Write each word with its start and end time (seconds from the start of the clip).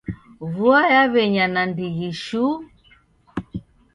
Vua 0.53 0.79
yaw'enya 0.93 1.45
nandighi 1.53 2.09
shuu. 2.23 2.53